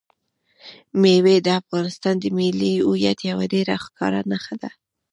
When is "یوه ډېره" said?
3.31-3.75